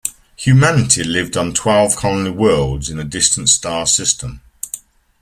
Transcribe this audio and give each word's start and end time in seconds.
Humanity 0.37 1.03
lived 1.03 1.37
on 1.37 1.53
twelve 1.53 1.95
colony 1.95 2.31
worlds 2.31 2.89
in 2.89 2.97
a 2.99 3.03
distant 3.03 3.49
star 3.49 3.85
system. 3.85 4.41